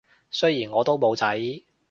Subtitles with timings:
[0.31, 1.37] 雖然我都冇仔